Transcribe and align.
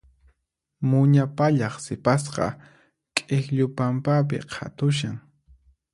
Muña 0.89 1.25
pallaq 1.37 1.75
sipasqa 1.85 2.47
k'ikllu 3.15 3.65
pampapi 3.77 4.37
qhatushan. 4.51 5.17